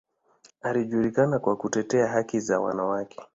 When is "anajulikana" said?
0.61-1.39